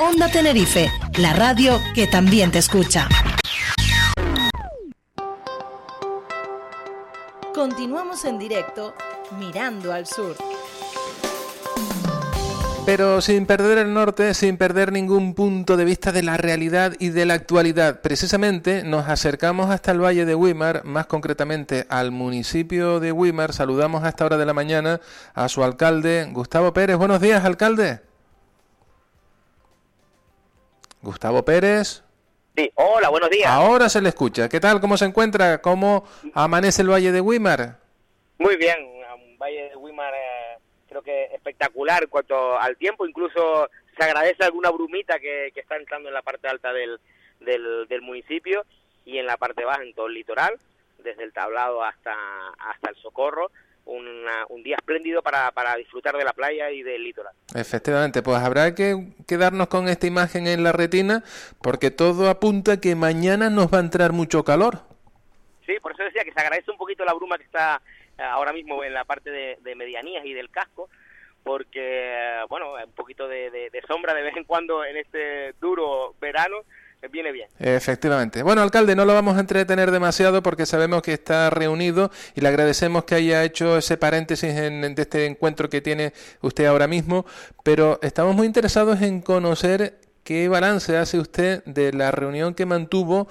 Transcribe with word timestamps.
Onda 0.00 0.28
Tenerife, 0.28 0.92
la 1.16 1.32
radio 1.32 1.80
que 1.92 2.06
también 2.06 2.52
te 2.52 2.60
escucha. 2.60 3.08
Continuamos 7.52 8.24
en 8.24 8.38
directo 8.38 8.94
mirando 9.40 9.92
al 9.92 10.06
sur. 10.06 10.36
Pero 12.86 13.20
sin 13.20 13.44
perder 13.44 13.78
el 13.78 13.92
norte, 13.92 14.34
sin 14.34 14.56
perder 14.56 14.92
ningún 14.92 15.34
punto 15.34 15.76
de 15.76 15.84
vista 15.84 16.12
de 16.12 16.22
la 16.22 16.36
realidad 16.36 16.94
y 17.00 17.08
de 17.08 17.26
la 17.26 17.34
actualidad. 17.34 18.00
Precisamente 18.00 18.84
nos 18.84 19.08
acercamos 19.08 19.68
hasta 19.68 19.90
el 19.90 20.00
Valle 20.00 20.24
de 20.24 20.36
Wimar, 20.36 20.84
más 20.84 21.06
concretamente 21.06 21.86
al 21.88 22.12
municipio 22.12 23.00
de 23.00 23.10
Wimar. 23.10 23.52
Saludamos 23.52 24.04
a 24.04 24.10
esta 24.10 24.26
hora 24.26 24.36
de 24.36 24.46
la 24.46 24.54
mañana 24.54 25.00
a 25.34 25.48
su 25.48 25.64
alcalde, 25.64 26.28
Gustavo 26.30 26.72
Pérez. 26.72 26.96
Buenos 26.96 27.20
días, 27.20 27.44
alcalde. 27.44 28.07
Gustavo 31.02 31.44
Pérez. 31.44 32.02
Sí, 32.56 32.70
hola, 32.74 33.08
buenos 33.08 33.30
días. 33.30 33.48
Ahora 33.48 33.88
se 33.88 34.00
le 34.00 34.08
escucha. 34.08 34.48
¿Qué 34.48 34.58
tal? 34.58 34.80
¿Cómo 34.80 34.96
se 34.96 35.04
encuentra? 35.04 35.60
¿Cómo 35.60 36.04
amanece 36.34 36.82
el 36.82 36.90
Valle 36.90 37.12
de 37.12 37.20
Wimar? 37.20 37.78
Muy 38.38 38.56
bien, 38.56 38.76
un 38.84 39.38
Valle 39.38 39.68
de 39.68 39.76
Wimar 39.76 40.12
eh, 40.14 40.58
creo 40.88 41.02
que 41.02 41.24
espectacular 41.34 42.02
en 42.02 42.08
cuanto 42.08 42.58
al 42.58 42.76
tiempo, 42.76 43.06
incluso 43.06 43.68
se 43.96 44.04
agradece 44.04 44.44
alguna 44.44 44.70
brumita 44.70 45.18
que, 45.18 45.50
que 45.54 45.60
está 45.60 45.76
entrando 45.76 46.08
en 46.08 46.14
la 46.14 46.22
parte 46.22 46.48
alta 46.48 46.72
del, 46.72 46.98
del, 47.40 47.86
del, 47.88 48.02
municipio 48.02 48.64
y 49.04 49.18
en 49.18 49.26
la 49.26 49.36
parte 49.36 49.64
baja, 49.64 49.82
en 49.82 49.94
todo 49.94 50.06
el 50.06 50.14
litoral, 50.14 50.58
desde 50.98 51.24
el 51.24 51.32
tablado 51.32 51.82
hasta, 51.82 52.14
hasta 52.58 52.90
el 52.90 52.96
socorro. 52.96 53.50
Una, 53.90 54.44
un 54.50 54.62
día 54.62 54.76
espléndido 54.76 55.22
para, 55.22 55.50
para 55.52 55.74
disfrutar 55.76 56.14
de 56.14 56.22
la 56.22 56.34
playa 56.34 56.70
y 56.70 56.82
del 56.82 57.02
litoral. 57.02 57.32
Efectivamente, 57.54 58.22
pues 58.22 58.36
habrá 58.36 58.74
que 58.74 59.14
quedarnos 59.26 59.68
con 59.68 59.88
esta 59.88 60.06
imagen 60.06 60.46
en 60.46 60.62
la 60.62 60.72
retina 60.72 61.24
porque 61.62 61.90
todo 61.90 62.28
apunta 62.28 62.82
que 62.82 62.94
mañana 62.94 63.48
nos 63.48 63.72
va 63.72 63.78
a 63.78 63.80
entrar 63.80 64.12
mucho 64.12 64.44
calor. 64.44 64.80
Sí, 65.64 65.72
por 65.80 65.92
eso 65.92 66.02
decía 66.02 66.22
que 66.22 66.32
se 66.32 66.40
agradece 66.40 66.70
un 66.70 66.76
poquito 66.76 67.02
la 67.06 67.14
bruma 67.14 67.38
que 67.38 67.44
está 67.44 67.80
ahora 68.18 68.52
mismo 68.52 68.84
en 68.84 68.92
la 68.92 69.04
parte 69.04 69.30
de, 69.30 69.58
de 69.62 69.74
medianías 69.74 70.24
y 70.26 70.34
del 70.34 70.50
casco, 70.50 70.90
porque, 71.42 72.44
bueno, 72.50 72.74
un 72.74 72.92
poquito 72.92 73.26
de, 73.26 73.50
de, 73.50 73.70
de, 73.70 73.82
sombra 73.88 74.12
de 74.12 74.22
vez 74.22 74.36
en 74.36 74.44
cuando 74.44 74.84
en 74.84 74.98
este 74.98 75.54
duro 75.60 76.14
verano 76.20 76.58
viene 77.10 77.32
bien. 77.32 77.48
Efectivamente. 77.58 78.42
Bueno, 78.42 78.62
alcalde, 78.62 78.96
no 78.96 79.04
lo 79.04 79.14
vamos 79.14 79.36
a 79.36 79.40
entretener 79.40 79.90
demasiado 79.90 80.42
porque 80.42 80.66
sabemos 80.66 81.02
que 81.02 81.12
está 81.12 81.50
reunido 81.50 82.10
y 82.34 82.40
le 82.40 82.48
agradecemos 82.48 83.04
que 83.04 83.14
haya 83.14 83.44
hecho 83.44 83.78
ese 83.78 83.96
paréntesis 83.96 84.52
en, 84.54 84.84
en 84.84 84.94
este 84.98 85.26
encuentro 85.26 85.68
que 85.68 85.80
tiene 85.80 86.12
usted 86.42 86.66
ahora 86.66 86.86
mismo, 86.86 87.24
pero 87.62 87.98
estamos 88.02 88.34
muy 88.34 88.46
interesados 88.46 89.00
en 89.02 89.20
conocer 89.20 89.98
qué 90.24 90.48
balance 90.48 90.96
hace 90.96 91.18
usted 91.18 91.64
de 91.64 91.92
la 91.92 92.10
reunión 92.10 92.54
que 92.54 92.66
mantuvo 92.66 93.28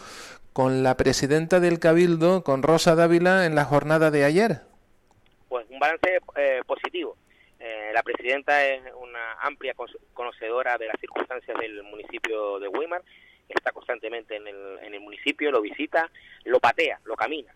con 0.57 0.81
la 0.81 0.97
presidenta 0.97 1.59
del 1.59 1.77
Cabildo, 1.77 2.43
con 2.43 2.63
Rosa 2.63 2.95
Dávila, 2.95 3.45
en 3.45 3.53
la 3.53 3.63
jornada 3.63 4.09
de 4.09 4.25
ayer. 4.25 4.61
Pues 5.47 5.67
un 5.69 5.77
balance 5.77 6.17
eh, 6.35 6.61
positivo. 6.65 7.15
Eh, 7.59 7.91
la 7.93 8.01
presidenta 8.01 8.65
es 8.65 8.81
una 8.99 9.33
amplia 9.41 9.75
conocedora 10.15 10.79
de 10.79 10.87
las 10.87 10.99
circunstancias 10.99 11.55
del 11.59 11.83
municipio 11.83 12.57
de 12.57 12.69
Weimar, 12.69 13.03
está 13.47 13.71
constantemente 13.71 14.35
en 14.35 14.47
el, 14.47 14.79
en 14.81 14.93
el 14.93 14.99
municipio, 14.99 15.51
lo 15.51 15.61
visita, 15.61 16.09
lo 16.45 16.59
patea, 16.59 16.99
lo 17.05 17.15
camina. 17.15 17.51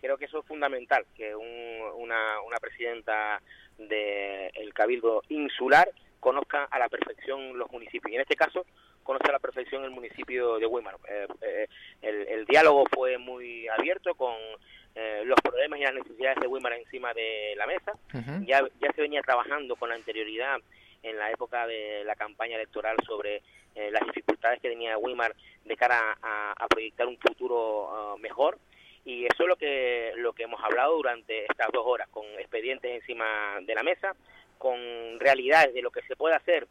Creo 0.00 0.16
que 0.16 0.24
eso 0.24 0.40
es 0.40 0.46
fundamental, 0.46 1.04
que 1.14 1.34
un, 1.34 1.80
una, 1.96 2.40
una 2.40 2.56
presidenta 2.56 3.40
del 3.78 4.50
el 4.54 4.74
Cabildo 4.74 5.22
insular 5.28 5.90
conozca 6.20 6.64
a 6.64 6.78
la 6.78 6.88
perfección 6.88 7.58
los 7.58 7.70
municipios. 7.70 8.12
Y 8.12 8.16
en 8.16 8.22
este 8.22 8.36
caso, 8.36 8.64
conoce 9.02 9.28
a 9.28 9.32
la 9.32 9.38
perfección 9.38 9.84
el 9.84 9.90
municipio 9.90 10.58
de 10.58 10.66
Weimar. 10.66 10.96
Eh, 11.08 11.26
eh, 11.40 11.66
el, 12.02 12.28
el, 12.28 12.44
diálogo 12.46 12.84
fue 12.94 13.18
muy 13.18 13.66
abierto 13.68 14.14
con 14.14 14.34
eh, 14.94 15.22
los 15.24 15.40
problemas 15.40 15.80
y 15.80 15.82
las 15.82 15.94
necesidades 15.94 16.38
de 16.40 16.46
Weimar 16.46 16.74
encima 16.74 17.12
de 17.14 17.54
la 17.56 17.66
mesa. 17.66 17.92
Uh 18.12 18.18
-huh. 18.18 18.46
ya, 18.46 18.62
ya 18.80 18.92
se 18.92 19.00
venía 19.02 19.22
trabajando 19.22 19.76
con 19.76 19.90
anterioridad 19.90 20.60
en 21.02 21.18
la 21.18 21.30
época 21.30 21.66
de 21.66 22.04
la 22.04 22.14
campaña 22.14 22.56
electoral 22.56 22.96
sobre 23.06 23.42
eh, 23.74 23.90
las 23.90 24.04
dificultades 24.06 24.60
que 24.60 24.68
tenía 24.68 24.98
Weimar 24.98 25.34
de 25.64 25.76
cara 25.76 26.18
a, 26.22 26.66
proyectar 26.68 27.06
un 27.06 27.18
futuro 27.18 28.14
uh, 28.14 28.18
mejor. 28.18 28.58
Y 29.04 29.24
eso 29.26 29.42
es 29.44 29.48
lo 29.48 29.56
que 29.56 30.12
lo 30.16 30.32
que 30.32 30.44
hemos 30.44 30.62
hablado 30.62 30.96
durante 30.96 31.44
estas 31.46 31.68
dos 31.72 31.84
horas 31.86 32.08
con 32.10 32.24
expedientes 32.38 32.90
encima 32.90 33.58
de 33.62 33.74
la 33.74 33.82
mesa 33.82 34.14
con 34.58 34.78
realidades 35.18 35.72
de 35.72 35.80
lo 35.80 35.90
que 35.90 36.02
se 36.02 36.16
puede 36.16 36.36
hacer 36.36 36.68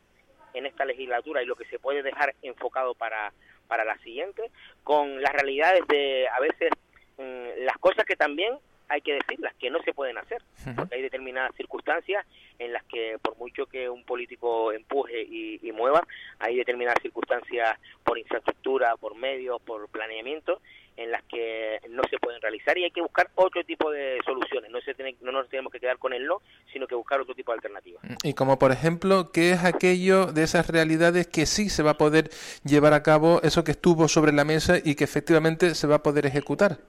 en 0.53 0.67
esta 0.67 0.85
legislatura 0.85 1.41
y 1.41 1.47
lo 1.47 1.55
que 1.55 1.65
se 1.65 1.79
puede 1.79 2.03
dejar 2.03 2.35
enfocado 2.43 2.93
para 2.93 3.33
para 3.67 3.83
la 3.83 3.97
siguiente 3.99 4.51
con 4.83 5.21
las 5.21 5.33
realidades 5.33 5.81
de 5.87 6.27
a 6.27 6.39
veces 6.39 6.69
mmm, 7.17 7.65
las 7.65 7.77
cosas 7.79 8.05
que 8.05 8.15
también 8.15 8.59
hay 8.89 9.01
que 9.01 9.13
decirlas, 9.13 9.53
que 9.55 9.69
no 9.69 9.81
se 9.83 9.93
pueden 9.93 10.17
hacer, 10.17 10.41
porque 10.75 10.95
hay 10.95 11.01
determinadas 11.03 11.55
circunstancias 11.55 12.25
en 12.57 12.73
las 12.73 12.83
que 12.85 13.17
por 13.21 13.37
mucho 13.37 13.67
que 13.67 13.87
un 13.87 14.03
político 14.03 14.73
empuje 14.73 15.21
y, 15.21 15.59
y, 15.61 15.71
mueva, 15.71 16.05
hay 16.39 16.57
determinadas 16.57 17.01
circunstancias 17.01 17.79
por 18.03 18.17
infraestructura, 18.17 18.97
por 18.97 19.15
medios, 19.15 19.61
por 19.61 19.87
planeamiento, 19.89 20.59
en 20.97 21.11
las 21.11 21.23
que 21.23 21.79
no 21.89 22.01
se 22.09 22.17
pueden 22.17 22.41
realizar 22.41 22.77
y 22.77 22.83
hay 22.83 22.91
que 22.91 23.01
buscar 23.01 23.29
otro 23.35 23.63
tipo 23.63 23.89
de 23.89 24.19
soluciones. 24.25 24.69
No, 24.69 24.81
se 24.81 24.93
tiene, 24.93 25.15
no 25.21 25.31
nos 25.31 25.47
tenemos 25.47 25.71
que 25.71 25.79
quedar 25.79 25.97
con 25.97 26.11
el 26.11 26.25
no, 26.25 26.41
sino 26.73 26.87
que 26.87 26.95
buscar 26.95 27.21
otro 27.21 27.33
tipo 27.33 27.53
de 27.53 27.57
alternativas. 27.57 28.03
Y 28.23 28.33
como 28.33 28.59
por 28.59 28.73
ejemplo, 28.73 29.31
¿qué 29.31 29.51
es 29.51 29.63
aquello 29.63 30.25
de 30.25 30.43
esas 30.43 30.67
realidades 30.69 31.27
que 31.27 31.45
sí 31.45 31.69
se 31.69 31.83
va 31.83 31.91
a 31.91 31.97
poder 31.97 32.29
llevar 32.65 32.93
a 32.93 33.01
cabo, 33.01 33.39
eso 33.43 33.63
que 33.63 33.71
estuvo 33.71 34.09
sobre 34.09 34.33
la 34.33 34.43
mesa 34.43 34.77
y 34.83 34.95
que 34.95 35.05
efectivamente 35.05 35.73
se 35.73 35.87
va 35.87 35.95
a 35.95 36.03
poder 36.03 36.25
ejecutar? 36.25 36.79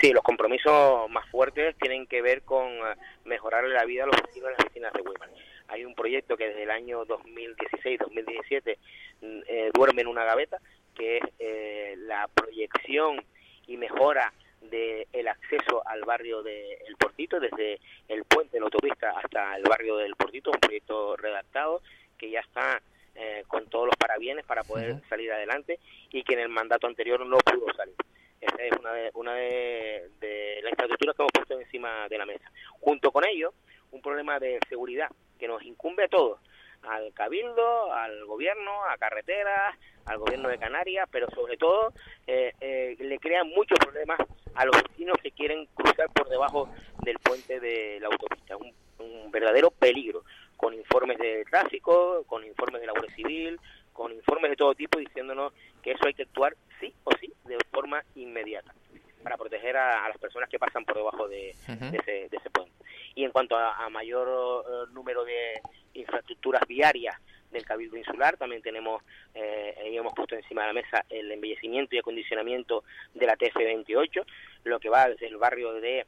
Sí, 0.00 0.12
los 0.12 0.22
compromisos 0.22 1.10
más 1.10 1.28
fuertes 1.30 1.76
tienen 1.78 2.06
que 2.06 2.22
ver 2.22 2.42
con 2.42 2.70
mejorar 3.24 3.64
la 3.64 3.84
vida 3.84 4.04
a 4.04 4.06
los 4.06 4.16
vecinos 4.22 4.50
y 4.50 4.56
las 4.56 4.64
vecinas 4.66 4.92
de 4.92 5.02
Weimar. 5.02 5.30
Hay 5.68 5.84
un 5.84 5.94
proyecto 5.94 6.36
que 6.36 6.48
desde 6.48 6.64
el 6.64 6.70
año 6.70 7.04
2016-2017 7.06 8.76
eh, 9.22 9.70
duerme 9.72 10.02
en 10.02 10.08
una 10.08 10.24
gaveta, 10.24 10.58
que 10.94 11.18
es 11.18 11.24
eh, 11.38 11.94
la 11.98 12.28
proyección 12.28 13.22
y 13.66 13.76
mejora 13.76 14.32
del 14.62 15.06
el 15.12 15.28
acceso 15.28 15.82
al 15.86 16.02
barrio 16.04 16.42
de 16.42 16.74
El 16.86 16.96
Portito, 16.96 17.38
desde 17.40 17.80
el 18.08 18.24
puente 18.24 18.56
de 18.56 18.60
la 18.60 18.66
autopista 18.66 19.10
hasta 19.10 19.56
el 19.56 19.62
barrio 19.62 19.96
del 19.96 20.16
Portito, 20.16 20.50
un 20.50 20.60
proyecto 20.60 21.16
redactado 21.16 21.82
que 22.18 22.30
ya 22.30 22.40
está 22.40 22.82
eh, 23.14 23.44
con 23.48 23.66
todos 23.66 23.86
los 23.86 23.96
parabienes 23.96 24.44
para 24.44 24.64
poder 24.64 24.92
uh 24.92 24.94
-huh. 24.96 25.08
salir 25.08 25.32
adelante 25.32 25.78
y 26.10 26.22
que 26.22 26.34
en 26.34 26.40
el 26.40 26.48
mandato 26.48 26.86
anterior 26.86 27.24
no 27.24 27.38
pudo 27.38 27.72
salir. 27.74 27.94
Esa 28.40 28.62
es 28.62 28.72
una 28.72 28.92
de, 28.92 29.10
una 29.14 29.34
de, 29.34 30.10
de 30.20 30.60
las 30.62 30.72
infraestructuras 30.72 31.14
que 31.14 31.22
hemos 31.22 31.32
puesto 31.32 31.58
de 32.08 32.18
la 32.18 32.26
mesa. 32.26 32.50
Junto 32.80 33.10
con 33.10 33.24
ello, 33.26 33.54
un 33.92 34.02
problema 34.02 34.38
de 34.38 34.58
seguridad 34.68 35.08
que 35.38 35.48
nos 35.48 35.62
incumbe 35.62 36.04
a 36.04 36.08
todos, 36.08 36.38
al 36.82 37.12
cabildo, 37.14 37.92
al 37.92 38.24
gobierno, 38.26 38.84
a 38.84 38.96
carreteras, 38.98 39.76
al 40.06 40.18
gobierno 40.18 40.48
de 40.48 40.58
Canarias, 40.58 41.08
pero 41.10 41.28
sobre 41.30 41.56
todo 41.56 41.92
eh, 42.26 42.52
eh, 42.60 42.96
le 42.98 43.18
crean 43.18 43.48
muchos 43.48 43.78
problemas 43.78 44.18
a 44.54 44.64
los 44.64 44.82
vecinos 44.82 45.16
que 45.22 45.30
quieren 45.30 45.66
cruzar 45.74 46.10
por 46.10 46.28
debajo 46.28 46.68
del 47.02 47.18
puente 47.18 47.60
de 47.60 47.98
la 48.00 48.08
autopista. 48.08 48.56
Un, 48.56 48.72
un 48.98 49.30
verdadero 49.30 49.70
peligro, 49.70 50.24
con 50.56 50.74
informes 50.74 51.18
de 51.18 51.44
tráfico, 51.44 52.24
con 52.26 52.44
informes 52.44 52.80
de 52.80 52.86
la 52.86 52.92
Guardia 52.92 53.14
Civil, 53.14 53.58
con 53.92 54.12
informes 54.12 54.50
de 54.50 54.56
todo 54.56 54.74
tipo 54.74 54.98
diciéndonos 54.98 55.52
que 55.82 55.92
eso 55.92 56.06
hay 56.06 56.14
que 56.14 56.24
actuar 56.24 56.54
sí 56.78 56.92
o 57.04 57.10
sí 57.18 57.32
de 57.44 57.56
forma 57.70 58.02
inmediata 58.14 58.74
para 59.22 59.36
proteger 59.36 59.76
a, 59.76 60.04
a 60.04 60.08
las 60.08 60.18
personas 60.18 60.48
que 60.48 60.58
pasan 60.58 60.84
por 60.84 60.96
debajo 60.96 61.28
de, 61.28 61.54
uh 61.68 61.72
-huh. 61.72 61.90
de, 61.90 61.98
ese, 61.98 62.28
de 62.28 62.36
ese, 62.36 62.50
puente. 62.50 62.72
Y 63.14 63.24
en 63.24 63.32
cuanto 63.32 63.56
a, 63.56 63.84
a 63.84 63.88
mayor 63.90 64.28
uh, 64.28 64.92
número 64.92 65.24
de 65.24 65.60
infraestructuras 65.94 66.66
viarias 66.66 67.16
del 67.50 67.64
Cabildo 67.64 67.96
Insular, 67.96 68.36
también 68.36 68.62
tenemos, 68.62 69.02
eh, 69.34 69.74
hemos 69.84 70.14
puesto 70.14 70.36
encima 70.36 70.62
de 70.62 70.68
la 70.68 70.72
mesa 70.72 71.04
el 71.08 71.30
embellecimiento 71.32 71.94
y 71.94 71.98
acondicionamiento 71.98 72.84
de 73.14 73.26
la 73.26 73.36
TF28, 73.36 74.24
lo 74.64 74.78
que 74.78 74.88
va 74.88 75.08
desde 75.08 75.26
el 75.26 75.36
barrio 75.36 75.72
de 75.74 76.06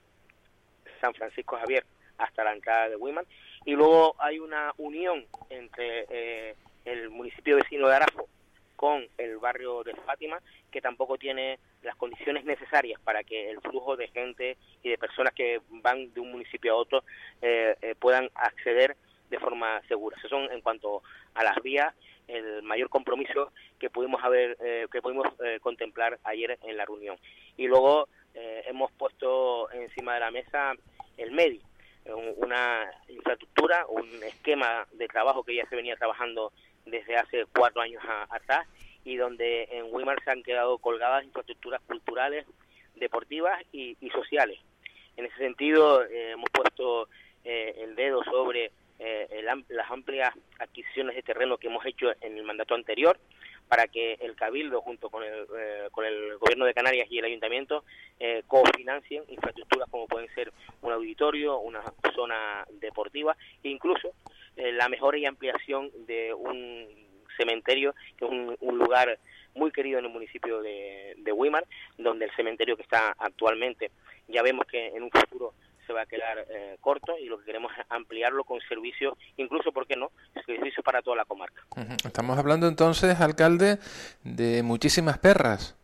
San 1.00 1.14
Francisco 1.14 1.56
Javier 1.56 1.84
hasta 2.18 2.44
la 2.44 2.52
entrada 2.52 2.88
de 2.88 2.96
Wiman, 2.96 3.26
y 3.64 3.72
luego 3.72 4.14
hay 4.18 4.38
una 4.38 4.72
unión 4.76 5.26
entre 5.50 6.06
eh, 6.10 6.54
el 6.84 7.10
municipio 7.10 7.56
vecino 7.56 7.88
de 7.88 7.96
Arafo 7.96 8.28
con 8.76 9.06
el 9.18 9.38
barrio 9.38 9.82
de 9.82 9.94
Fátima, 9.94 10.40
que 10.70 10.80
tampoco 10.80 11.16
tiene 11.18 11.58
condiciones 12.02 12.44
necesarias 12.44 13.00
para 13.04 13.22
que 13.22 13.48
el 13.48 13.60
flujo 13.60 13.96
de 13.96 14.08
gente 14.08 14.56
y 14.82 14.90
de 14.90 14.98
personas 14.98 15.32
que 15.34 15.60
van 15.68 16.12
de 16.12 16.18
un 16.18 16.32
municipio 16.32 16.72
a 16.72 16.76
otro 16.76 17.04
eh, 17.40 17.76
eh, 17.80 17.94
puedan 17.96 18.28
acceder 18.34 18.96
de 19.30 19.38
forma 19.38 19.80
segura. 19.86 20.16
Eso 20.18 20.28
son 20.28 20.50
en 20.50 20.60
cuanto 20.62 21.04
a 21.34 21.44
las 21.44 21.62
vías 21.62 21.94
el 22.26 22.60
mayor 22.64 22.88
compromiso 22.88 23.52
que 23.78 23.88
pudimos 23.88 24.20
haber 24.24 24.56
eh, 24.64 24.88
que 24.90 25.00
pudimos 25.00 25.28
contemplar 25.60 26.18
ayer 26.24 26.58
en 26.64 26.76
la 26.76 26.84
reunión. 26.84 27.16
Y 27.56 27.68
luego 27.68 28.08
hemos 28.34 28.90
puesto 28.92 29.70
encima 29.70 30.14
de 30.14 30.20
la 30.20 30.32
mesa 30.32 30.72
el 31.18 31.30
medio 31.30 31.60
una 32.38 32.90
infraestructura, 33.08 33.86
un 33.86 34.08
esquema 34.24 34.88
de 34.94 35.06
trabajo 35.06 35.44
que 35.44 35.54
ya 35.54 35.68
se 35.68 35.76
venía 35.76 35.94
trabajando 35.94 36.52
desde 36.84 37.16
hace 37.16 37.44
cuatro 37.54 37.80
años 37.80 38.02
atrás 38.28 38.66
y 39.04 39.16
donde 39.16 39.68
en 39.70 39.86
Weimar 39.90 40.22
se 40.24 40.30
han 40.30 40.42
quedado 40.42 40.78
colgadas 40.78 41.24
infraestructuras 41.24 41.80
culturales, 41.82 42.46
deportivas 42.96 43.60
y, 43.72 43.96
sociales. 44.10 44.58
En 45.16 45.26
ese 45.26 45.36
sentido, 45.36 46.04
eh, 46.04 46.32
hemos 46.32 46.48
puesto 46.50 47.08
eh, 47.44 47.74
el 47.78 47.94
dedo 47.94 48.22
sobre 48.24 48.70
eh, 48.98 49.44
las 49.68 49.90
amplias 49.90 50.32
adquisiciones 50.58 51.16
de 51.16 51.22
terreno 51.22 51.58
que 51.58 51.66
hemos 51.66 51.84
hecho 51.84 52.12
en 52.20 52.36
el 52.36 52.44
mandato 52.44 52.74
anterior 52.74 53.18
para 53.68 53.88
que 53.88 54.14
el 54.20 54.36
Cabildo, 54.36 54.82
junto 54.82 55.08
con 55.08 55.24
el, 55.24 55.46
con 55.90 56.04
el 56.04 56.36
Gobierno 56.36 56.66
de 56.66 56.74
Canarias 56.74 57.08
y 57.10 57.18
el 57.18 57.24
Ayuntamiento, 57.24 57.84
cofinancien 58.46 59.24
infraestructuras 59.28 59.88
como 59.90 60.06
pueden 60.06 60.32
ser 60.34 60.52
un 60.82 60.92
auditorio, 60.92 61.58
una 61.58 61.82
zona 62.14 62.66
deportiva 62.70 63.34
e 63.62 63.70
incluso 63.70 64.12
la 64.56 64.90
mejora 64.90 65.16
y 65.16 65.24
ampliación 65.24 65.90
de 66.06 66.34
un 66.34 67.11
cementerio, 67.36 67.94
que 68.16 68.24
es 68.24 68.30
un, 68.30 68.78
lugar 68.78 69.18
muy 69.54 69.70
querido 69.70 69.98
en 69.98 70.06
el 70.06 70.10
municipio 70.10 70.62
de, 70.62 71.14
de 71.18 71.32
Weimar, 71.32 71.66
donde 71.98 72.24
el 72.24 72.30
cementerio 72.34 72.76
que 72.76 72.82
está 72.82 73.14
actualmente 73.18 73.90
ya 74.28 74.42
vemos 74.42 74.66
que 74.66 74.88
en 74.88 75.02
un 75.02 75.10
futuro 75.10 75.54
se 75.86 75.92
va 75.92 76.02
a 76.02 76.06
quedar 76.06 76.46
eh, 76.48 76.76
corto 76.80 77.18
y 77.18 77.26
lo 77.26 77.38
que 77.38 77.44
queremos 77.44 77.72
es 77.76 77.84
ampliarlo 77.88 78.44
con 78.44 78.60
servicios, 78.68 79.14
incluso, 79.36 79.72
¿por 79.72 79.86
qué 79.86 79.96
no?, 79.96 80.10
servicios 80.46 80.84
para 80.84 81.02
toda 81.02 81.16
la 81.16 81.24
comarca. 81.24 81.62
Estamos 82.04 82.38
hablando 82.38 82.68
entonces, 82.68 83.20
alcalde, 83.20 83.78
de 84.22 84.62
muchísimas 84.62 85.18
perras. 85.18 85.76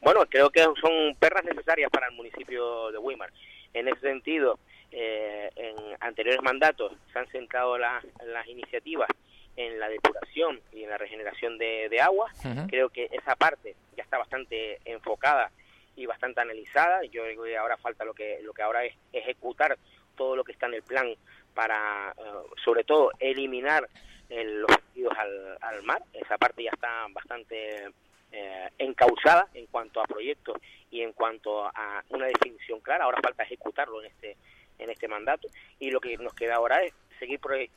Bueno, 0.00 0.20
creo 0.28 0.50
que 0.50 0.62
son 0.62 1.16
perras 1.18 1.44
necesarias 1.44 1.90
para 1.90 2.08
el 2.08 2.14
municipio 2.14 2.90
de 2.90 2.98
Weimar. 2.98 3.32
En 3.74 3.88
ese 3.88 4.00
sentido, 4.00 4.58
eh, 4.90 5.50
en 5.56 5.76
anteriores 6.00 6.42
mandatos 6.42 6.92
se 7.12 7.18
han 7.18 7.26
centrado 7.28 7.78
las 7.78 8.02
iniciativas 8.48 9.08
en 9.58 9.80
la 9.80 9.88
depuración 9.88 10.60
y 10.72 10.84
en 10.84 10.90
la 10.90 10.98
regeneración 10.98 11.58
de, 11.58 12.00
agua. 12.00 12.30
Creo 12.68 12.90
que 12.90 13.08
esa 13.10 13.34
parte 13.34 13.74
ya 13.96 14.04
está 14.04 14.16
bastante 14.16 14.78
enfocada 14.84 15.50
y 15.96 16.06
bastante 16.06 16.40
analizada. 16.40 17.02
Yo 17.02 17.24
creo 17.24 17.42
que 17.42 17.56
ahora 17.56 17.76
falta 17.76 18.04
lo 18.04 18.14
que, 18.14 18.38
lo 18.42 18.52
que 18.52 18.62
ahora 18.62 18.84
es 18.84 18.94
ejecutar 19.12 19.76
todo 20.16 20.36
lo 20.36 20.44
que 20.44 20.52
está 20.52 20.66
en 20.66 20.74
el 20.74 20.82
plan 20.84 21.12
para, 21.54 22.14
eh, 22.16 22.22
sobre 22.64 22.84
todo, 22.84 23.10
eliminar 23.18 23.88
los 24.30 24.70
residuos 24.70 25.16
al, 25.60 25.82
mar. 25.82 26.02
Esa 26.12 26.38
parte 26.38 26.62
ya 26.62 26.70
está 26.70 27.06
bastante 27.10 27.88
eh, 28.30 28.68
encausada 28.78 29.48
en 29.54 29.66
cuanto 29.66 30.00
a 30.00 30.06
proyectos 30.06 30.56
y 30.90 31.02
en 31.02 31.12
cuanto 31.14 31.66
a 31.66 32.04
una 32.10 32.26
definición 32.26 32.78
clara. 32.78 33.04
Ahora 33.04 33.20
falta 33.20 33.42
ejecutarlo 33.42 34.00
en 34.02 34.06
este 34.06 34.36
en 34.78 34.90
este 34.90 35.08
mandato 35.08 35.48
y 35.80 35.90
lo 35.90 35.98
que 35.98 36.16
nos 36.18 36.32
queda 36.34 36.54
ahora 36.54 36.80
es 36.84 36.94
seguir 37.18 37.40
eh, 37.50 37.68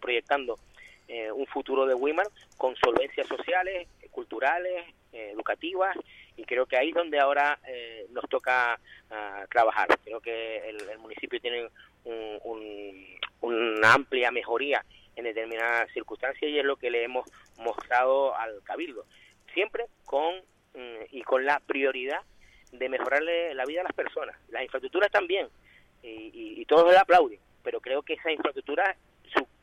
proyectando 0.00 0.58
eh, 1.08 1.30
un 1.30 1.46
futuro 1.46 1.86
de 1.86 1.94
Weimar 1.94 2.26
con 2.56 2.74
solvencias 2.76 3.28
sociales, 3.28 3.88
culturales, 4.10 4.84
eh, 5.12 5.30
educativas, 5.32 5.96
y 6.36 6.44
creo 6.44 6.66
que 6.66 6.76
ahí 6.76 6.88
es 6.88 6.94
donde 6.94 7.20
ahora 7.20 7.58
eh, 7.66 8.06
nos 8.10 8.28
toca 8.28 8.78
ah, 9.10 9.44
trabajar. 9.50 9.88
Creo 10.02 10.20
que 10.20 10.68
el, 10.68 10.98
municipio 10.98 11.40
tiene 11.40 11.68
una 13.40 13.92
amplia 13.92 14.30
mejoría 14.30 14.84
en 15.14 15.24
determinadas 15.24 15.90
circunstancias 15.92 16.50
y 16.50 16.58
es 16.58 16.64
lo 16.64 16.76
que 16.76 16.90
le 16.90 17.04
hemos 17.04 17.24
mostrado 17.58 18.36
al 18.36 18.62
Cabildo, 18.64 19.06
siempre 19.54 19.86
con 20.04 20.34
mm, 20.74 21.04
y 21.12 21.22
con 21.22 21.44
la 21.44 21.60
prioridad 21.60 22.20
de 22.72 22.88
mejorarle 22.88 23.54
la 23.54 23.64
vida 23.64 23.80
a 23.82 23.84
las 23.84 23.92
personas. 23.92 24.36
Las 24.48 24.62
infraestructuras 24.62 25.10
también, 25.10 25.48
y, 26.02 26.08
y, 26.08 26.60
y 26.60 26.64
todos 26.64 26.90
le 26.90 26.98
aplauden, 26.98 27.38
pero 27.62 27.80
creo 27.80 28.02
que 28.02 28.14
esa 28.14 28.32
infraestructura 28.32 28.96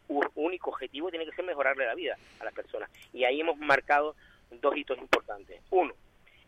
único 0.07 0.71
objetivo 0.71 1.09
tiene 1.09 1.25
que 1.25 1.35
ser 1.35 1.45
mejorarle 1.45 1.85
la 1.85 1.95
vida 1.95 2.17
a 2.39 2.45
las 2.45 2.53
personas. 2.53 2.89
Y 3.13 3.23
ahí 3.23 3.41
hemos 3.41 3.57
marcado 3.57 4.15
dos 4.51 4.75
hitos 4.77 4.97
importantes. 4.97 5.61
Uno, 5.69 5.93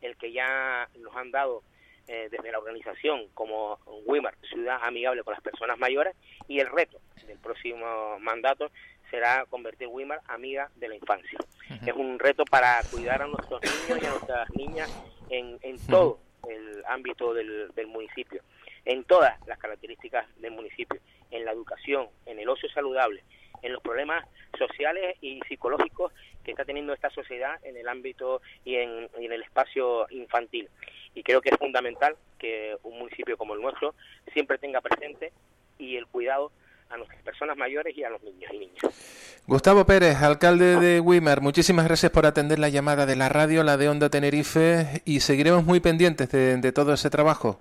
el 0.01 0.15
que 0.17 0.31
ya 0.31 0.87
nos 0.99 1.15
han 1.15 1.31
dado 1.31 1.63
eh, 2.07 2.27
desde 2.29 2.51
la 2.51 2.59
organización 2.59 3.27
como 3.33 3.79
WIMAR, 4.05 4.35
ciudad 4.47 4.77
amigable 4.83 5.23
con 5.23 5.33
las 5.33 5.41
personas 5.41 5.79
mayores, 5.79 6.15
y 6.47 6.59
el 6.59 6.69
reto 6.69 6.99
del 7.25 7.39
próximo 7.39 8.19
mandato 8.19 8.69
será 9.09 9.45
convertir 9.49 9.87
WIMAR 9.87 10.21
amiga 10.27 10.69
de 10.75 10.89
la 10.89 10.95
infancia. 10.95 11.39
Es 11.85 11.93
un 11.93 12.19
reto 12.19 12.45
para 12.45 12.81
cuidar 12.91 13.23
a 13.23 13.27
nuestros 13.27 13.61
niños 13.61 14.03
y 14.03 14.05
a 14.05 14.09
nuestras 14.11 14.49
niñas 14.55 15.03
en, 15.29 15.57
en 15.61 15.87
todo 15.87 16.19
el 16.47 16.83
ámbito 16.87 17.33
del, 17.33 17.71
del 17.73 17.87
municipio, 17.87 18.41
en 18.85 19.03
todas 19.03 19.39
las 19.47 19.57
características 19.57 20.27
del 20.39 20.51
municipio, 20.51 20.99
en 21.31 21.43
la 21.43 21.51
educación, 21.51 22.07
en 22.27 22.39
el 22.39 22.47
ocio 22.47 22.69
saludable, 22.69 23.23
en 23.65 23.73
los 23.73 23.81
problemas 23.81 24.25
sociales 24.57 25.17
y 25.21 25.41
psicológicos 25.47 26.13
que 26.43 26.51
está 26.51 26.63
teniendo 26.63 26.93
esta 26.93 27.09
sociedad 27.09 27.59
en 27.63 27.75
el 27.75 27.87
ámbito 27.87 28.41
y 28.63 28.75
en, 28.75 29.09
el 29.17 29.41
espacio 29.41 30.07
infantil. 30.11 30.69
Y 31.15 31.23
creo 31.23 31.41
que 31.41 31.49
es 31.49 31.57
fundamental 31.57 32.15
que 32.37 32.77
un 32.83 32.99
municipio 32.99 33.37
como 33.37 33.55
el 33.55 33.61
nuestro 33.61 33.95
siempre 34.33 34.57
tenga 34.57 34.81
presente 34.81 35.33
y 35.79 35.97
el 35.97 36.05
cuidado 36.07 36.51
a 36.89 36.97
nuestras 36.97 37.21
personas 37.23 37.57
mayores 37.57 37.97
y 37.97 38.03
a 38.03 38.11
los 38.11 38.21
niños 38.21 38.51
y 38.53 38.59
niñas. 38.59 39.43
Gustavo 39.47 39.85
Pérez, 39.85 40.21
alcalde 40.21 40.79
de 40.79 40.99
Wimer, 40.99 41.41
muchísimas 41.41 41.85
gracias 41.85 42.11
por 42.11 42.27
atender 42.27 42.59
la 42.59 42.69
llamada 42.69 43.07
de 43.07 43.15
la 43.15 43.27
radio, 43.27 43.63
la 43.63 43.77
de 43.77 43.89
Onda 43.89 44.09
Tenerife, 44.09 45.01
y 45.03 45.21
seguiremos 45.21 45.65
muy 45.65 45.79
pendientes 45.79 46.29
de, 46.29 46.57
de 46.57 46.71
todo 46.71 46.93
ese 46.93 47.09
trabajo. 47.09 47.59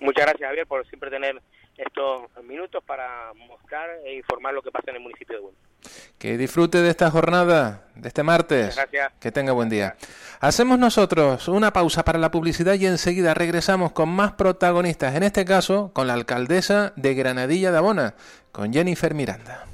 Muchas 0.00 0.24
gracias, 0.24 0.48
Javier, 0.48 0.66
por 0.66 0.86
siempre 0.88 1.10
tener 1.10 1.40
estos 1.76 2.30
minutos 2.44 2.82
para 2.84 3.32
mostrar 3.34 3.88
e 4.04 4.16
informar 4.16 4.54
lo 4.54 4.62
que 4.62 4.70
pasa 4.70 4.90
en 4.90 4.96
el 4.96 5.02
municipio 5.02 5.36
de 5.36 5.42
Huelva. 5.42 5.58
Que 6.18 6.38
disfrute 6.38 6.78
de 6.78 6.90
esta 6.90 7.10
jornada, 7.10 7.88
de 7.96 8.08
este 8.08 8.22
martes. 8.22 8.76
Gracias. 8.76 9.12
Que 9.18 9.32
tenga 9.32 9.52
buen 9.52 9.68
día. 9.68 9.96
Hacemos 10.40 10.78
nosotros 10.78 11.48
una 11.48 11.72
pausa 11.72 12.04
para 12.04 12.18
la 12.18 12.30
publicidad 12.30 12.74
y 12.74 12.86
enseguida 12.86 13.34
regresamos 13.34 13.92
con 13.92 14.08
más 14.08 14.32
protagonistas, 14.32 15.14
en 15.16 15.24
este 15.24 15.44
caso 15.44 15.90
con 15.92 16.06
la 16.06 16.14
alcaldesa 16.14 16.92
de 16.96 17.14
Granadilla 17.14 17.72
de 17.72 17.78
Abona, 17.78 18.14
con 18.52 18.72
Jennifer 18.72 19.14
Miranda. 19.14 19.66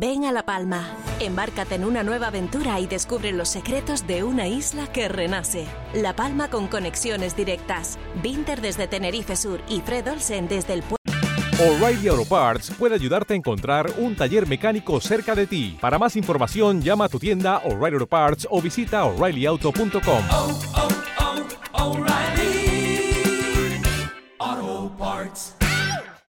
Ven 0.00 0.26
a 0.26 0.30
La 0.30 0.44
Palma, 0.44 0.86
embárcate 1.18 1.74
en 1.74 1.82
una 1.84 2.04
nueva 2.04 2.28
aventura 2.28 2.78
y 2.78 2.86
descubre 2.86 3.32
los 3.32 3.48
secretos 3.48 4.06
de 4.06 4.22
una 4.22 4.46
isla 4.46 4.86
que 4.86 5.08
renace. 5.08 5.66
La 5.92 6.14
Palma 6.14 6.50
con 6.50 6.68
conexiones 6.68 7.34
directas. 7.34 7.98
Vinter 8.22 8.60
desde 8.60 8.86
Tenerife 8.86 9.34
Sur 9.34 9.60
y 9.68 9.80
Fred 9.80 10.06
Olsen 10.06 10.46
desde 10.46 10.74
el 10.74 10.82
puerto. 10.84 11.02
O'Reilly 11.58 12.06
Auto 12.06 12.26
Parts 12.26 12.70
puede 12.78 12.94
ayudarte 12.94 13.34
a 13.34 13.36
encontrar 13.36 13.90
un 13.98 14.14
taller 14.14 14.46
mecánico 14.46 15.00
cerca 15.00 15.34
de 15.34 15.48
ti. 15.48 15.76
Para 15.80 15.98
más 15.98 16.14
información, 16.14 16.80
llama 16.80 17.06
a 17.06 17.08
tu 17.08 17.18
tienda 17.18 17.58
O'Reilly 17.64 17.94
Auto 17.94 18.06
Parts 18.06 18.46
o 18.48 18.62
visita 18.62 19.04
oreillyauto.com. 19.04 20.97